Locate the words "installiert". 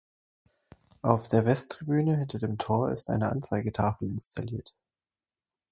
4.09-4.73